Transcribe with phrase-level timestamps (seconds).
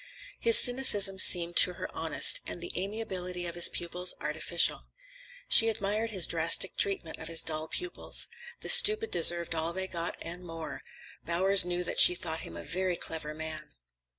[0.39, 4.87] His cynicism seemed to her honest, and the amiability of his pupils artificial.
[5.47, 8.27] She admired his drastic treatment of his dull pupils.
[8.61, 10.81] The stupid deserved all they got, and more.
[11.23, 13.73] Bowers knew that she thought him a very clever man.